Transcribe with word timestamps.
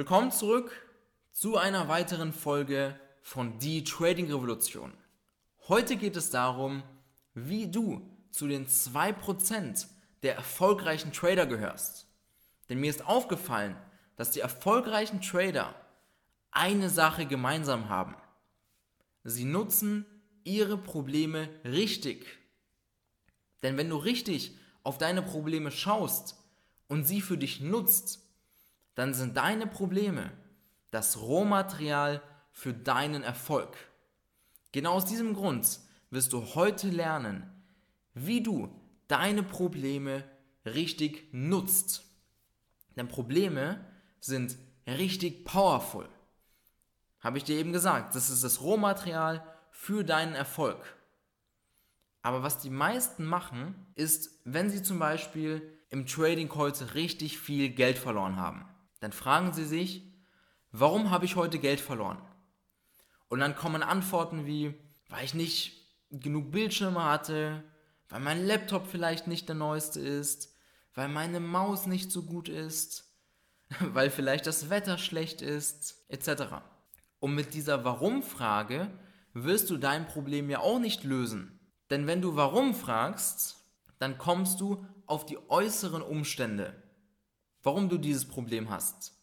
Willkommen 0.00 0.32
zurück 0.32 0.72
zu 1.30 1.58
einer 1.58 1.86
weiteren 1.88 2.32
Folge 2.32 2.98
von 3.20 3.58
Die 3.58 3.84
Trading 3.84 4.32
Revolution. 4.32 4.94
Heute 5.68 5.96
geht 5.96 6.16
es 6.16 6.30
darum, 6.30 6.82
wie 7.34 7.70
du 7.70 8.00
zu 8.30 8.48
den 8.48 8.66
2% 8.66 9.88
der 10.22 10.36
erfolgreichen 10.36 11.12
Trader 11.12 11.44
gehörst. 11.44 12.06
Denn 12.70 12.80
mir 12.80 12.88
ist 12.88 13.04
aufgefallen, 13.04 13.76
dass 14.16 14.30
die 14.30 14.40
erfolgreichen 14.40 15.20
Trader 15.20 15.74
eine 16.50 16.88
Sache 16.88 17.26
gemeinsam 17.26 17.90
haben. 17.90 18.16
Sie 19.22 19.44
nutzen 19.44 20.06
ihre 20.44 20.78
Probleme 20.78 21.50
richtig. 21.62 22.24
Denn 23.62 23.76
wenn 23.76 23.90
du 23.90 23.98
richtig 23.98 24.56
auf 24.82 24.96
deine 24.96 25.20
Probleme 25.20 25.70
schaust 25.70 26.36
und 26.88 27.04
sie 27.04 27.20
für 27.20 27.36
dich 27.36 27.60
nutzt, 27.60 28.29
dann 28.94 29.14
sind 29.14 29.36
deine 29.36 29.66
Probleme 29.66 30.30
das 30.90 31.20
Rohmaterial 31.20 32.22
für 32.52 32.74
deinen 32.74 33.22
Erfolg. 33.22 33.76
Genau 34.72 34.92
aus 34.94 35.04
diesem 35.04 35.34
Grund 35.34 35.80
wirst 36.10 36.32
du 36.32 36.54
heute 36.54 36.88
lernen, 36.88 37.50
wie 38.14 38.42
du 38.42 38.68
deine 39.08 39.42
Probleme 39.42 40.24
richtig 40.64 41.28
nutzt. 41.32 42.04
Denn 42.96 43.08
Probleme 43.08 43.84
sind 44.20 44.56
richtig 44.86 45.44
powerful. 45.44 46.08
Habe 47.20 47.38
ich 47.38 47.44
dir 47.44 47.56
eben 47.56 47.72
gesagt, 47.72 48.14
das 48.14 48.30
ist 48.30 48.44
das 48.44 48.60
Rohmaterial 48.60 49.44
für 49.70 50.04
deinen 50.04 50.34
Erfolg. 50.34 50.96
Aber 52.22 52.42
was 52.42 52.58
die 52.58 52.70
meisten 52.70 53.24
machen, 53.24 53.86
ist, 53.94 54.40
wenn 54.44 54.68
sie 54.68 54.82
zum 54.82 54.98
Beispiel 54.98 55.78
im 55.88 56.06
Trading 56.06 56.54
heute 56.54 56.94
richtig 56.94 57.38
viel 57.38 57.70
Geld 57.70 57.98
verloren 57.98 58.36
haben 58.36 58.68
dann 59.00 59.12
fragen 59.12 59.52
Sie 59.52 59.64
sich, 59.64 60.02
warum 60.70 61.10
habe 61.10 61.24
ich 61.24 61.36
heute 61.36 61.58
Geld 61.58 61.80
verloren? 61.80 62.20
Und 63.28 63.40
dann 63.40 63.56
kommen 63.56 63.82
Antworten 63.82 64.46
wie, 64.46 64.74
weil 65.08 65.24
ich 65.24 65.34
nicht 65.34 65.88
genug 66.10 66.50
Bildschirme 66.50 67.04
hatte, 67.04 67.62
weil 68.08 68.20
mein 68.20 68.46
Laptop 68.46 68.86
vielleicht 68.86 69.26
nicht 69.26 69.48
der 69.48 69.56
neueste 69.56 70.00
ist, 70.00 70.54
weil 70.94 71.08
meine 71.08 71.40
Maus 71.40 71.86
nicht 71.86 72.10
so 72.10 72.22
gut 72.22 72.48
ist, 72.48 73.14
weil 73.80 74.10
vielleicht 74.10 74.46
das 74.46 74.68
Wetter 74.68 74.98
schlecht 74.98 75.42
ist, 75.42 76.04
etc. 76.08 76.54
Und 77.20 77.34
mit 77.34 77.54
dieser 77.54 77.84
Warum-Frage 77.84 78.90
wirst 79.32 79.70
du 79.70 79.76
dein 79.76 80.06
Problem 80.06 80.50
ja 80.50 80.58
auch 80.58 80.80
nicht 80.80 81.04
lösen. 81.04 81.60
Denn 81.88 82.06
wenn 82.06 82.20
du 82.20 82.36
Warum 82.36 82.74
fragst, 82.74 83.56
dann 83.98 84.18
kommst 84.18 84.60
du 84.60 84.84
auf 85.06 85.24
die 85.26 85.38
äußeren 85.48 86.02
Umstände 86.02 86.74
warum 87.62 87.88
du 87.88 87.98
dieses 87.98 88.26
Problem 88.26 88.70
hast. 88.70 89.14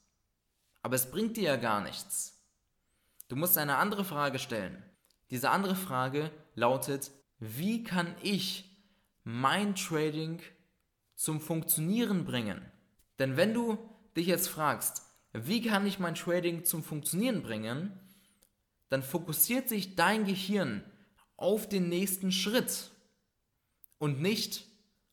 Aber 0.82 0.96
es 0.96 1.10
bringt 1.10 1.38
dir 1.38 1.44
ja 1.44 1.56
gar 1.56 1.82
nichts. 1.82 2.42
Du 3.28 3.36
musst 3.36 3.58
eine 3.58 3.78
andere 3.78 4.06
Frage 4.06 4.40
stellen. 4.40 4.84
Diese 5.30 5.50
andere 5.50 5.76
Frage 5.76 6.32
lautet, 6.56 7.12
wie 7.40 7.84
kann 7.84 8.16
ich 8.22 8.78
mein 9.24 9.76
Trading 9.76 10.42
zum 11.16 11.42
Funktionieren 11.42 12.26
bringen? 12.26 12.62
Denn 13.20 13.36
wenn 13.36 13.54
du 13.54 13.78
dich 14.16 14.28
jetzt 14.28 14.48
fragst, 14.48 15.04
wie 15.34 15.62
kann 15.62 15.86
ich 15.86 16.00
mein 16.00 16.16
Trading 16.16 16.64
zum 16.64 16.84
Funktionieren 16.84 17.44
bringen, 17.44 18.00
dann 18.90 19.04
fokussiert 19.04 19.68
sich 19.68 19.96
dein 19.96 20.26
Gehirn 20.26 20.84
auf 21.36 21.68
den 21.68 21.90
nächsten 21.90 22.32
Schritt 22.32 22.92
und 23.98 24.22
nicht 24.22 24.66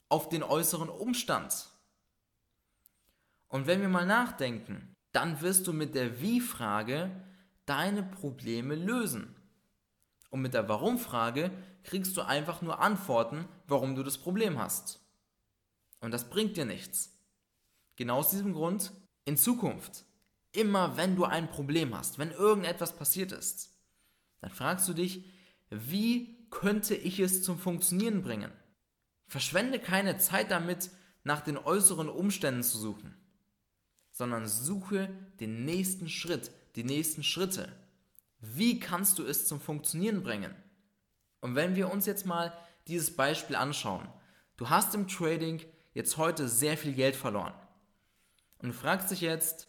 auf 0.08 0.28
den 0.28 0.42
äußeren 0.42 0.89
Umstand. 0.89 1.69
Und 3.55 3.69
wenn 3.69 3.83
wir 3.83 3.88
mal 3.88 4.05
nachdenken, 4.05 4.97
dann 5.12 5.41
wirst 5.41 5.69
du 5.69 5.72
mit 5.72 5.94
der 5.94 6.20
Wie-Frage 6.20 7.12
deine 7.66 8.02
Probleme 8.02 8.74
lösen. 8.74 9.33
Und 10.30 10.42
mit 10.42 10.55
der 10.55 10.69
Warum-Frage 10.69 11.52
kriegst 11.84 12.17
du 12.17 12.23
einfach 12.23 12.62
nur 12.62 12.80
Antworten, 12.80 13.46
warum 13.68 13.95
du 13.95 14.02
das 14.02 14.18
Problem 14.18 14.58
hast. 14.58 14.98
Und 16.01 16.11
das 16.11 16.29
bringt 16.30 16.56
dir 16.56 16.64
nichts. 16.64 17.17
Genau 17.95 18.17
aus 18.17 18.30
diesem 18.30 18.55
Grund, 18.55 18.90
in 19.24 19.36
Zukunft, 19.36 20.05
immer 20.50 20.96
wenn 20.96 21.14
du 21.14 21.24
ein 21.24 21.48
Problem 21.48 21.96
hast, 21.96 22.18
wenn 22.18 22.33
irgendetwas 22.33 22.96
passiert 22.96 23.30
ist, 23.30 23.73
dann 24.40 24.50
fragst 24.50 24.89
du 24.89 24.95
dich, 24.95 25.30
wie 25.70 26.48
könnte 26.50 26.96
ich 26.96 27.20
es 27.20 27.45
zum 27.45 27.61
Funktionieren 27.61 28.20
bringen? 28.20 28.50
Verschwende 29.29 29.79
keine 29.79 30.18
Zeit 30.18 30.50
damit, 30.50 30.90
nach 31.23 31.40
den 31.40 31.56
äußeren 31.56 32.08
Umständen 32.08 32.64
zu 32.64 32.79
suchen 32.79 33.17
sondern 34.14 34.47
suche 34.47 35.11
den 35.41 35.64
nächsten 35.64 36.08
Schritt, 36.08 36.52
die 36.77 36.85
nächsten 36.85 37.25
Schritte. 37.25 37.69
Wie 38.39 38.79
kannst 38.79 39.19
du 39.19 39.25
es 39.25 39.47
zum 39.48 39.61
Funktionieren 39.61 40.23
bringen? 40.23 40.55
Und 41.41 41.57
wenn 41.57 41.75
wir 41.75 41.91
uns 41.91 42.07
jetzt 42.07 42.24
mal 42.24 42.57
dieses 42.86 43.17
Beispiel 43.17 43.57
anschauen, 43.57 44.08
du 44.57 44.70
hast 44.70 44.95
im 44.95 45.08
Trading 45.08 45.61
jetzt 45.95 46.17
heute 46.17 46.48
sehr 46.48 46.79
viel 46.79 46.92
Geld 46.95 47.17
verloren 47.17 47.55
und 48.58 48.73
fragst 48.73 49.11
dich 49.11 49.20
jetzt, 49.20 49.69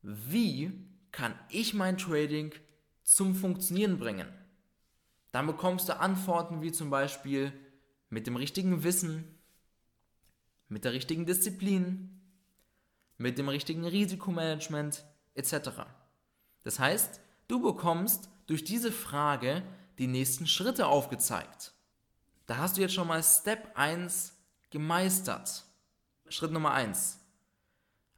wie 0.00 0.72
kann 1.10 1.34
ich 1.50 1.74
mein 1.74 1.98
Trading 1.98 2.54
zum 3.02 3.34
Funktionieren 3.34 3.98
bringen? 3.98 4.28
Dann 5.32 5.48
bekommst 5.48 5.88
du 5.88 5.98
Antworten 5.98 6.62
wie 6.62 6.70
zum 6.70 6.88
Beispiel 6.88 7.52
mit 8.10 8.28
dem 8.28 8.36
richtigen 8.36 8.84
Wissen, 8.84 9.38
mit 10.68 10.84
der 10.84 10.92
richtigen 10.92 11.26
Disziplin, 11.26 12.21
mit 13.22 13.38
dem 13.38 13.48
richtigen 13.48 13.86
Risikomanagement 13.86 15.04
etc. 15.34 15.70
Das 16.64 16.80
heißt, 16.80 17.20
du 17.46 17.62
bekommst 17.62 18.28
durch 18.46 18.64
diese 18.64 18.90
Frage 18.90 19.62
die 19.98 20.08
nächsten 20.08 20.46
Schritte 20.46 20.88
aufgezeigt. 20.88 21.72
Da 22.46 22.56
hast 22.56 22.76
du 22.76 22.80
jetzt 22.80 22.94
schon 22.94 23.06
mal 23.06 23.22
Step 23.22 23.70
1 23.76 24.36
gemeistert. 24.70 25.64
Schritt 26.28 26.50
Nummer 26.50 26.72
1. 26.72 27.20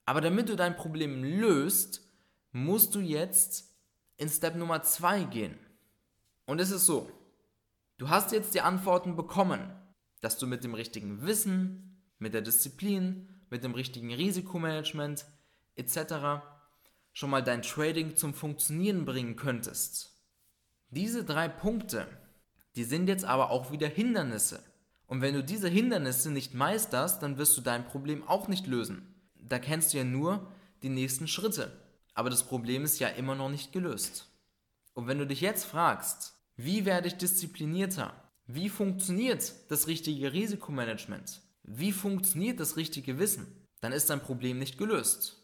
Aber 0.06 0.22
damit 0.22 0.48
du 0.48 0.56
dein 0.56 0.76
Problem 0.76 1.22
löst, 1.22 2.00
musst 2.52 2.94
du 2.94 3.00
jetzt 3.00 3.74
in 4.16 4.30
Step 4.30 4.56
Nummer 4.56 4.82
2 4.82 5.24
gehen. 5.24 5.58
Und 6.46 6.60
es 6.60 6.70
ist 6.70 6.86
so, 6.86 7.10
du 7.98 8.08
hast 8.08 8.32
jetzt 8.32 8.54
die 8.54 8.62
Antworten 8.62 9.16
bekommen, 9.16 9.70
dass 10.22 10.38
du 10.38 10.46
mit 10.46 10.64
dem 10.64 10.74
richtigen 10.74 11.26
Wissen, 11.26 12.00
mit 12.18 12.32
der 12.32 12.42
Disziplin 12.42 13.28
mit 13.50 13.64
dem 13.64 13.74
richtigen 13.74 14.12
Risikomanagement 14.12 15.26
etc. 15.76 16.42
schon 17.12 17.30
mal 17.30 17.42
dein 17.42 17.62
Trading 17.62 18.16
zum 18.16 18.34
Funktionieren 18.34 19.04
bringen 19.04 19.36
könntest. 19.36 20.12
Diese 20.90 21.24
drei 21.24 21.48
Punkte, 21.48 22.06
die 22.76 22.84
sind 22.84 23.08
jetzt 23.08 23.24
aber 23.24 23.50
auch 23.50 23.72
wieder 23.72 23.88
Hindernisse. 23.88 24.62
Und 25.06 25.20
wenn 25.20 25.34
du 25.34 25.42
diese 25.42 25.68
Hindernisse 25.68 26.30
nicht 26.30 26.54
meisterst, 26.54 27.22
dann 27.22 27.38
wirst 27.38 27.56
du 27.56 27.60
dein 27.60 27.86
Problem 27.86 28.26
auch 28.26 28.48
nicht 28.48 28.66
lösen. 28.66 29.14
Da 29.34 29.58
kennst 29.58 29.92
du 29.92 29.98
ja 29.98 30.04
nur 30.04 30.46
die 30.82 30.88
nächsten 30.88 31.28
Schritte. 31.28 31.72
Aber 32.14 32.30
das 32.30 32.44
Problem 32.44 32.84
ist 32.84 33.00
ja 33.00 33.08
immer 33.08 33.34
noch 33.34 33.50
nicht 33.50 33.72
gelöst. 33.72 34.30
Und 34.94 35.06
wenn 35.08 35.18
du 35.18 35.26
dich 35.26 35.40
jetzt 35.40 35.64
fragst, 35.64 36.34
wie 36.56 36.84
werde 36.84 37.08
ich 37.08 37.16
disziplinierter? 37.16 38.14
Wie 38.46 38.68
funktioniert 38.68 39.52
das 39.68 39.86
richtige 39.88 40.32
Risikomanagement? 40.32 41.40
Wie 41.64 41.92
funktioniert 41.92 42.60
das 42.60 42.76
richtige 42.76 43.18
Wissen, 43.18 43.46
dann 43.80 43.92
ist 43.92 44.10
dein 44.10 44.20
Problem 44.20 44.58
nicht 44.58 44.78
gelöst. 44.78 45.42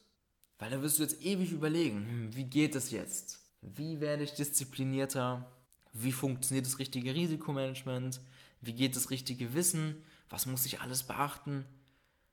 Weil 0.58 0.70
da 0.70 0.82
wirst 0.82 0.98
du 0.98 1.03
jetzt 1.03 1.22
ewig 1.22 1.53
überlegen, 1.53 2.06
hm, 2.06 2.36
wie 2.36 2.44
geht 2.44 2.75
es 2.75 2.91
jetzt? 2.91 3.41
Wie 3.62 4.00
werde 4.00 4.22
ich 4.22 4.34
disziplinierter? 4.34 5.50
Wie 5.92 6.12
funktioniert 6.12 6.66
das 6.66 6.78
richtige 6.78 7.14
Risikomanagement? 7.14 8.20
Wie 8.60 8.75
geht 8.75 8.94
das 8.94 9.10
richtige 9.10 9.54
Wissen? 9.54 9.97
Was 10.28 10.47
muss 10.47 10.66
ich 10.66 10.80
alles 10.80 11.03
beachten? 11.03 11.64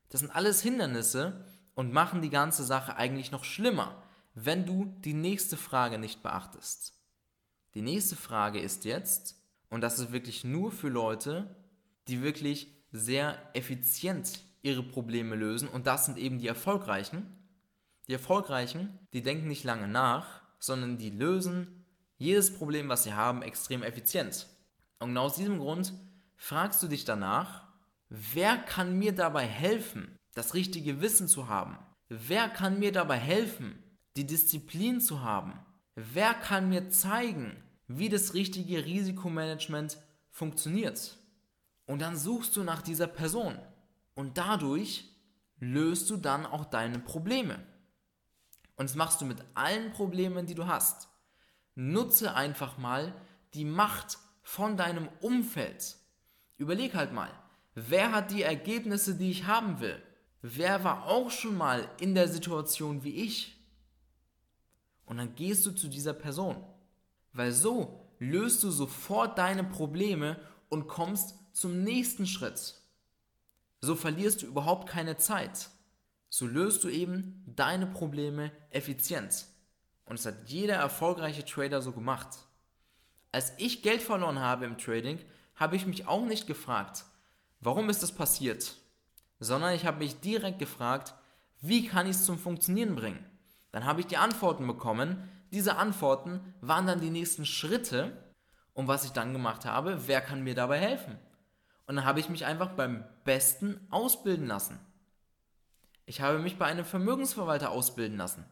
Das 0.09 0.19
sind 0.19 0.29
alles 0.29 0.61
Hindernisse 0.61 1.45
und 1.73 1.93
machen 1.93 2.21
die 2.21 2.29
ganze 2.29 2.63
Sache 2.65 2.97
eigentlich 2.97 3.31
noch 3.31 3.45
schlimmer, 3.45 4.03
wenn 4.33 4.65
du 4.65 4.93
die 5.03 5.13
nächste 5.13 5.57
Frage 5.57 5.97
nicht 5.97 6.21
beachtest. 6.21 6.93
Die 7.73 7.81
nächste 7.81 8.15
Frage 8.15 8.59
ist 8.59 8.85
jetzt, 8.85 9.35
und 9.69 9.81
das 9.81 9.99
ist 9.99 10.11
wirklich 10.11 10.43
nur 10.43 10.71
für 10.71 10.89
Leute, 10.89 11.55
die 12.07 12.21
wirklich 12.21 12.76
sehr 12.91 13.37
effizient 13.53 14.41
ihre 14.61 14.83
Probleme 14.83 15.35
lösen 15.35 15.67
und 15.67 15.87
das 15.87 16.05
sind 16.05 16.17
eben 16.17 16.39
die 16.39 16.47
Erfolgreichen. 16.47 17.25
Die 18.07 18.13
Erfolgreichen, 18.13 18.99
die 19.13 19.21
denken 19.21 19.47
nicht 19.47 19.63
lange 19.63 19.87
nach, 19.87 20.41
sondern 20.59 20.97
die 20.97 21.09
lösen 21.09 21.85
jedes 22.17 22.53
Problem, 22.53 22.89
was 22.89 23.03
sie 23.03 23.13
haben, 23.13 23.41
extrem 23.41 23.83
effizient. 23.83 24.47
Und 24.99 25.09
genau 25.09 25.25
aus 25.25 25.35
diesem 25.35 25.59
Grund 25.59 25.93
fragst 26.35 26.81
du 26.81 26.87
dich 26.87 27.05
danach, 27.05 27.67
wer 28.09 28.57
kann 28.57 28.97
mir 28.97 29.13
dabei 29.13 29.45
helfen, 29.45 30.15
das 30.33 30.53
richtige 30.53 31.01
Wissen 31.01 31.27
zu 31.27 31.47
haben? 31.47 31.77
Wer 32.09 32.49
kann 32.49 32.79
mir 32.79 32.91
dabei 32.91 33.17
helfen, 33.17 33.83
die 34.15 34.25
Disziplin 34.25 35.01
zu 35.01 35.21
haben? 35.21 35.59
Wer 35.95 36.33
kann 36.33 36.69
mir 36.69 36.89
zeigen, 36.89 37.63
wie 37.87 38.09
das 38.09 38.33
richtige 38.33 38.85
Risikomanagement 38.85 39.97
funktioniert? 40.31 41.17
Und 41.87 42.01
dann 42.01 42.15
suchst 42.15 42.55
du 42.55 42.63
nach 42.63 42.83
dieser 42.83 43.07
Person. 43.07 43.57
Und 44.13 44.37
dadurch 44.37 45.09
löst 45.59 46.09
du 46.09 46.17
dann 46.17 46.45
auch 46.45 46.65
deine 46.65 46.99
Probleme. 46.99 47.59
Und 48.75 48.89
das 48.89 48.95
machst 48.95 49.21
du 49.21 49.25
mit 49.25 49.43
allen 49.55 49.91
Problemen, 49.91 50.45
die 50.45 50.53
du 50.53 50.67
hast. 50.67 51.07
Nutze 51.73 52.35
einfach 52.35 52.77
mal 52.77 53.13
die 53.53 53.65
Macht 53.65 54.19
von 54.43 54.77
deinem 54.77 55.09
Umfeld. 55.21 55.95
Überleg 56.57 56.93
halt 56.93 57.13
mal, 57.13 57.31
wer 57.73 58.11
hat 58.11 58.31
die 58.31 58.43
Ergebnisse, 58.43 59.15
die 59.15 59.31
ich 59.31 59.45
haben 59.45 59.79
will? 59.79 60.01
Wer 60.41 60.83
war 60.83 61.05
auch 61.07 61.31
schon 61.31 61.57
mal 61.57 61.89
in 61.99 62.13
der 62.13 62.27
Situation 62.27 63.03
wie 63.03 63.15
ich? 63.15 63.57
Und 65.05 65.17
dann 65.17 65.35
gehst 65.35 65.65
du 65.65 65.71
zu 65.71 65.87
dieser 65.87 66.13
Person. 66.13 66.57
Weil 67.33 67.51
so 67.51 67.99
löst 68.19 68.63
du 68.63 68.71
sofort 68.71 69.37
deine 69.37 69.63
Probleme 69.63 70.39
und 70.69 70.87
kommst 70.87 71.35
zum 71.57 71.83
nächsten 71.83 72.27
Schritt. 72.27 72.75
So 73.81 73.95
verlierst 73.95 74.43
du 74.43 74.45
überhaupt 74.45 74.87
keine 74.87 75.17
Zeit. 75.17 75.69
So 76.29 76.45
löst 76.45 76.83
du 76.83 76.87
eben 76.87 77.43
deine 77.47 77.87
Probleme 77.87 78.51
effizient. 78.69 79.47
Und 80.05 80.19
es 80.19 80.25
hat 80.27 80.35
jeder 80.45 80.75
erfolgreiche 80.75 81.43
Trader 81.43 81.81
so 81.81 81.93
gemacht. 81.93 82.27
Als 83.31 83.53
ich 83.57 83.81
Geld 83.81 84.03
verloren 84.03 84.39
habe 84.39 84.65
im 84.65 84.77
Trading, 84.77 85.17
habe 85.55 85.75
ich 85.75 85.87
mich 85.87 86.07
auch 86.07 86.25
nicht 86.25 86.45
gefragt, 86.45 87.05
warum 87.59 87.89
ist 87.89 88.03
das 88.03 88.11
passiert, 88.11 88.75
sondern 89.39 89.73
ich 89.73 89.87
habe 89.87 89.97
mich 89.97 90.19
direkt 90.19 90.59
gefragt, 90.59 91.15
wie 91.59 91.87
kann 91.87 92.05
ich 92.05 92.17
es 92.17 92.25
zum 92.25 92.37
Funktionieren 92.37 92.95
bringen. 92.95 93.25
Dann 93.71 93.85
habe 93.85 94.01
ich 94.01 94.05
die 94.05 94.17
Antworten 94.17 94.67
bekommen. 94.67 95.27
Diese 95.51 95.77
Antworten 95.77 96.53
waren 96.61 96.85
dann 96.85 97.01
die 97.01 97.09
nächsten 97.09 97.47
Schritte. 97.47 98.15
Und 98.73 98.87
was 98.87 99.05
ich 99.05 99.11
dann 99.11 99.33
gemacht 99.33 99.65
habe, 99.65 100.07
wer 100.07 100.21
kann 100.21 100.43
mir 100.43 100.53
dabei 100.53 100.77
helfen? 100.77 101.17
Und 101.87 101.95
dann 101.95 102.05
habe 102.05 102.19
ich 102.19 102.29
mich 102.29 102.45
einfach 102.45 102.71
beim 102.71 103.05
Besten 103.23 103.79
ausbilden 103.89 104.45
lassen. 104.45 104.79
Ich 106.05 106.21
habe 106.21 106.39
mich 106.39 106.57
bei 106.57 106.65
einem 106.65 106.85
Vermögensverwalter 106.85 107.71
ausbilden 107.71 108.17
lassen. 108.17 108.45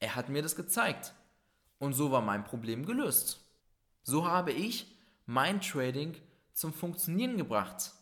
Er 0.00 0.14
hat 0.14 0.28
mir 0.28 0.42
das 0.42 0.56
gezeigt. 0.56 1.12
Und 1.78 1.92
so 1.92 2.10
war 2.10 2.22
mein 2.22 2.44
Problem 2.44 2.86
gelöst. 2.86 3.44
So 4.04 4.26
habe 4.26 4.52
ich 4.52 4.96
mein 5.26 5.60
Trading 5.60 6.16
zum 6.52 6.72
Funktionieren 6.72 7.36
gebracht. 7.36 7.92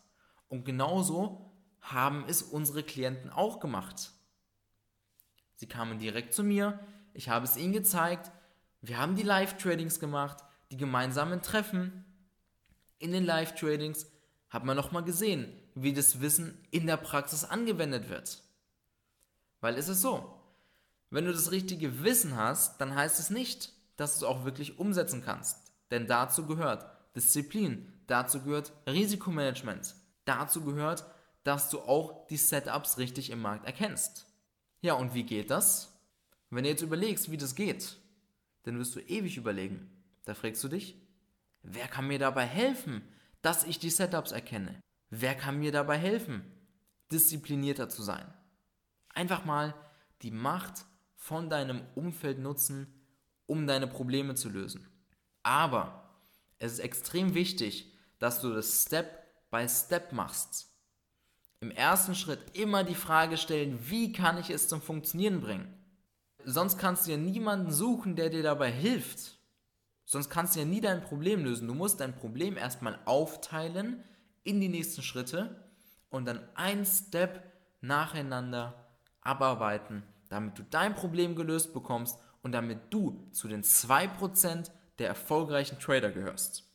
Und 0.47 0.63
genauso 0.63 1.51
haben 1.81 2.25
es 2.27 2.41
unsere 2.43 2.83
Klienten 2.83 3.31
auch 3.31 3.59
gemacht. 3.59 4.11
Sie 5.55 5.67
kamen 5.67 5.99
direkt 5.99 6.33
zu 6.33 6.43
mir, 6.43 6.79
ich 7.13 7.29
habe 7.29 7.45
es 7.45 7.57
ihnen 7.57 7.73
gezeigt, 7.73 8.31
wir 8.81 8.97
haben 8.97 9.15
die 9.15 9.23
Live-Tradings 9.23 9.99
gemacht, 9.99 10.43
die 10.71 10.77
gemeinsamen 10.77 11.41
Treffen. 11.41 12.05
In 12.97 13.11
den 13.11 13.25
Live-Tradings 13.25 14.07
hat 14.51 14.65
man 14.65 14.75
nochmal 14.75 15.03
gesehen, 15.03 15.51
wie 15.73 15.93
das 15.93 16.21
Wissen 16.21 16.57
in 16.69 16.85
der 16.85 16.97
Praxis 16.97 17.45
angewendet 17.45 18.09
wird. 18.09 18.43
Weil 19.61 19.77
es 19.77 19.87
ist 19.87 20.01
so, 20.01 20.37
wenn 21.09 21.25
du 21.25 21.31
das 21.31 21.51
richtige 21.51 22.03
Wissen 22.03 22.35
hast, 22.35 22.79
dann 22.79 22.93
heißt 22.93 23.19
es 23.19 23.29
nicht, 23.29 23.73
dass 23.95 24.19
du 24.19 24.25
es 24.25 24.31
auch 24.31 24.45
wirklich 24.45 24.77
umsetzen 24.77 25.23
kannst. 25.23 25.71
Denn 25.89 26.05
dazu 26.05 26.45
gehört 26.45 26.85
Disziplin, 27.15 27.91
dazu 28.07 28.41
gehört 28.41 28.71
Risikomanagement, 28.87 29.95
dazu 30.25 30.63
gehört, 30.63 31.05
dass 31.43 31.69
du 31.69 31.79
auch 31.79 32.27
die 32.27 32.37
Setups 32.37 32.97
richtig 32.97 33.29
im 33.29 33.41
Markt 33.41 33.65
erkennst. 33.65 34.25
Ja, 34.81 34.93
und 34.93 35.13
wie 35.13 35.23
geht 35.23 35.49
das? 35.49 35.99
Wenn 36.49 36.63
du 36.63 36.69
jetzt 36.69 36.81
überlegst, 36.81 37.31
wie 37.31 37.37
das 37.37 37.55
geht, 37.55 37.97
dann 38.63 38.77
wirst 38.77 38.95
du 38.95 38.99
ewig 38.99 39.37
überlegen. 39.37 39.89
Da 40.25 40.33
fragst 40.33 40.63
du 40.63 40.67
dich, 40.67 40.95
wer 41.63 41.87
kann 41.87 42.07
mir 42.07 42.19
dabei 42.19 42.45
helfen, 42.45 43.01
dass 43.41 43.63
ich 43.63 43.79
die 43.79 43.89
Setups 43.89 44.31
erkenne? 44.31 44.79
Wer 45.09 45.35
kann 45.35 45.59
mir 45.59 45.71
dabei 45.71 45.97
helfen, 45.97 46.43
disziplinierter 47.11 47.89
zu 47.89 48.01
sein? 48.03 48.33
Einfach 49.09 49.45
mal 49.45 49.73
die 50.21 50.31
Macht 50.31 50.85
von 51.15 51.49
deinem 51.49 51.81
Umfeld 51.95 52.39
nutzen, 52.39 52.87
um 53.45 53.67
deine 53.67 53.87
Probleme 53.87 54.35
zu 54.35 54.49
lösen. 54.49 54.87
Aber 55.43 56.09
es 56.57 56.73
ist 56.73 56.79
extrem 56.79 57.33
wichtig, 57.33 57.91
dass 58.19 58.41
du 58.41 58.53
das 58.53 58.83
Step 58.83 59.49
by 59.49 59.67
Step 59.67 60.13
machst. 60.13 60.69
Im 61.59 61.71
ersten 61.71 62.15
Schritt 62.15 62.57
immer 62.57 62.83
die 62.83 62.95
Frage 62.95 63.37
stellen, 63.37 63.77
wie 63.89 64.11
kann 64.13 64.39
ich 64.39 64.49
es 64.49 64.67
zum 64.67 64.81
Funktionieren 64.81 65.41
bringen? 65.41 65.77
Sonst 66.43 66.77
kannst 66.77 67.05
du 67.05 67.11
ja 67.11 67.17
niemanden 67.17 67.71
suchen, 67.71 68.15
der 68.15 68.29
dir 68.29 68.41
dabei 68.41 68.71
hilft. 68.71 69.37
Sonst 70.11 70.29
kannst 70.29 70.55
du 70.55 70.59
ja 70.59 70.65
nie 70.65 70.81
dein 70.81 71.05
Problem 71.05 71.45
lösen. 71.45 71.69
Du 71.69 71.73
musst 71.73 72.01
dein 72.01 72.13
Problem 72.13 72.57
erstmal 72.57 72.99
aufteilen 73.05 74.03
in 74.43 74.59
die 74.59 74.67
nächsten 74.67 75.03
Schritte 75.03 75.55
und 76.09 76.25
dann 76.25 76.45
ein 76.53 76.85
Step 76.85 77.41
nacheinander 77.79 78.89
abarbeiten, 79.21 80.03
damit 80.27 80.59
du 80.59 80.63
dein 80.63 80.95
Problem 80.95 81.33
gelöst 81.33 81.73
bekommst 81.73 82.19
und 82.41 82.51
damit 82.51 82.79
du 82.89 83.25
zu 83.31 83.47
den 83.47 83.63
2% 83.63 84.69
der 84.99 85.07
erfolgreichen 85.07 85.79
Trader 85.79 86.11
gehörst. 86.11 86.69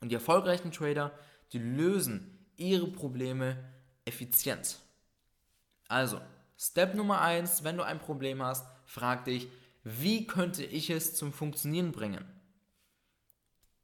Und 0.00 0.10
die 0.10 0.14
erfolgreichen 0.14 0.70
Trader, 0.70 1.10
die 1.52 1.58
lösen 1.58 2.46
ihre 2.56 2.86
Probleme 2.86 3.56
effizient. 4.04 4.78
Also, 5.88 6.20
Step 6.56 6.94
Nummer 6.94 7.22
1, 7.22 7.64
wenn 7.64 7.76
du 7.76 7.82
ein 7.82 7.98
Problem 7.98 8.40
hast, 8.40 8.64
frag 8.84 9.24
dich, 9.24 9.48
wie 9.82 10.28
könnte 10.28 10.64
ich 10.64 10.90
es 10.90 11.16
zum 11.16 11.32
Funktionieren 11.32 11.90
bringen? 11.90 12.24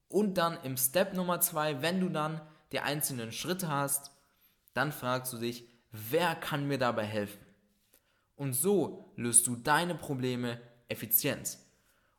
Und 0.09 0.35
dann 0.35 0.59
im 0.63 0.77
Step 0.77 1.15
Nummer 1.15 1.41
2, 1.41 1.83
wenn 1.83 2.01
du 2.01 2.09
dann 2.09 2.41
die 2.73 2.81
einzelnen 2.81 3.33
Schritte 3.33 3.69
hast, 3.69 4.11
dann 4.75 4.93
fragst 4.93 5.33
du 5.33 5.39
dich, 5.39 5.69
wer 5.91 6.35
kann 6.35 6.67
mir 6.67 6.79
dabei 6.79 7.05
helfen? 7.05 7.45
Und 8.37 8.53
so 8.53 9.13
löst 9.17 9.47
du 9.47 9.57
deine 9.57 9.95
Probleme 9.95 10.61
effizient. 10.89 11.59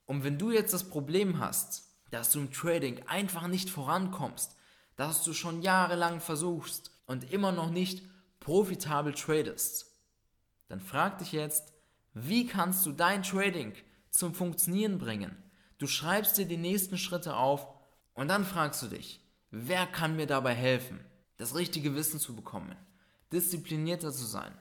Und 0.05 0.23
wenn 0.23 0.37
du 0.37 0.51
jetzt 0.51 0.73
das 0.73 0.89
Problem 0.89 1.39
hast, 1.39 1.89
dass 2.11 2.31
du 2.31 2.39
im 2.39 2.51
Trading 2.51 3.01
einfach 3.07 3.47
nicht 3.47 3.69
vorankommst, 3.69 4.55
dass 4.95 5.23
du 5.23 5.33
schon 5.33 5.61
jahrelang 5.61 6.19
versuchst 6.19 6.91
und 7.05 7.31
immer 7.31 7.51
noch 7.51 7.69
nicht 7.69 8.03
profitabel 8.39 9.13
tradest, 9.13 9.85
dann 10.67 10.79
frag 10.79 11.19
dich 11.19 11.31
jetzt, 11.31 11.73
wie 12.13 12.45
kannst 12.47 12.85
du 12.85 12.91
dein 12.91 13.23
Trading 13.23 13.73
zum 14.09 14.33
Funktionieren 14.33 14.97
bringen? 14.97 15.35
Du 15.77 15.87
schreibst 15.87 16.37
dir 16.37 16.45
die 16.45 16.57
nächsten 16.57 16.97
Schritte 16.97 17.35
auf 17.37 17.67
und 18.19 18.27
dann 18.27 18.43
fragst 18.43 18.83
du 18.83 18.87
dich, 18.87 19.21
wer 19.49 19.87
kann 19.87 20.17
mir 20.17 20.27
dabei 20.27 20.53
helfen, 20.53 20.99
das 21.37 21.55
richtige 21.55 21.95
Wissen 21.95 22.19
zu 22.19 22.35
bekommen, 22.35 22.75
disziplinierter 23.31 24.11
zu 24.11 24.25
sein, 24.25 24.51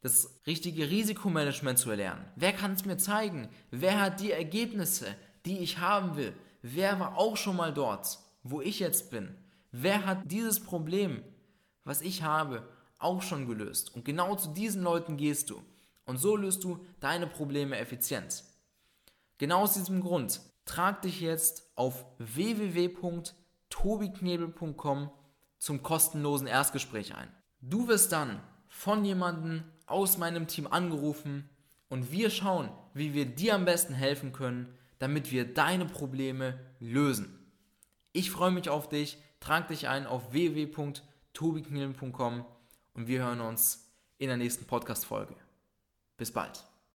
das 0.00 0.40
richtige 0.44 0.90
Risikomanagement 0.90 1.78
zu 1.78 1.88
erlernen. 1.88 2.24
Wer 2.34 2.52
kann 2.52 2.72
es 2.72 2.84
mir 2.84 2.96
zeigen? 2.96 3.48
Wer 3.70 4.00
hat 4.00 4.18
die 4.18 4.32
Ergebnisse, 4.32 5.06
die 5.44 5.58
ich 5.58 5.78
haben 5.78 6.16
will? 6.16 6.34
Wer 6.62 6.98
war 6.98 7.16
auch 7.16 7.36
schon 7.36 7.54
mal 7.54 7.72
dort, 7.72 8.18
wo 8.42 8.60
ich 8.60 8.80
jetzt 8.80 9.12
bin? 9.12 9.32
Wer 9.70 10.04
hat 10.04 10.32
dieses 10.32 10.58
Problem, 10.58 11.22
was 11.84 12.00
ich 12.00 12.24
habe, 12.24 12.68
auch 12.98 13.22
schon 13.22 13.46
gelöst? 13.46 13.94
Und 13.94 14.04
genau 14.04 14.34
zu 14.34 14.48
diesen 14.48 14.82
Leuten 14.82 15.16
gehst 15.16 15.50
du. 15.50 15.62
Und 16.06 16.18
so 16.18 16.36
löst 16.36 16.64
du 16.64 16.84
deine 16.98 17.28
Probleme 17.28 17.78
effizient. 17.78 18.42
Genau 19.38 19.62
aus 19.62 19.74
diesem 19.74 20.00
Grund 20.00 20.40
trag 20.66 21.00
dich 21.02 21.22
jetzt 21.22 21.70
auf 21.74 22.04
www.tobiknebel.com 22.18 25.10
zum 25.58 25.82
kostenlosen 25.82 26.46
Erstgespräch 26.46 27.14
ein. 27.14 27.32
Du 27.60 27.88
wirst 27.88 28.12
dann 28.12 28.42
von 28.68 29.02
jemandem 29.04 29.64
aus 29.86 30.16
meinem 30.18 30.46
Team 30.46 30.66
angerufen 30.66 31.48
und 31.88 32.12
wir 32.12 32.28
schauen, 32.30 32.68
wie 32.92 33.14
wir 33.14 33.24
dir 33.26 33.54
am 33.54 33.64
besten 33.64 33.94
helfen 33.94 34.32
können, 34.32 34.76
damit 34.98 35.32
wir 35.32 35.54
deine 35.54 35.86
Probleme 35.86 36.58
lösen. 36.80 37.32
Ich 38.12 38.30
freue 38.30 38.50
mich 38.50 38.68
auf 38.68 38.88
dich, 38.88 39.18
trag 39.40 39.68
dich 39.68 39.88
ein 39.88 40.06
auf 40.06 40.32
www.tobiknielen.com 40.32 42.44
und 42.94 43.06
wir 43.06 43.20
hören 43.20 43.40
uns 43.40 43.90
in 44.18 44.28
der 44.28 44.36
nächsten 44.36 44.66
Podcast-Folge. 44.66 45.36
Bis 46.16 46.32
bald. 46.32 46.75